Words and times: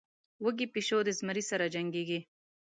وږى 0.43 0.67
پيشو 0.73 0.97
د 1.05 1.09
زمري 1.19 1.43
سره 1.49 1.65
جنکېږي. 1.73 2.19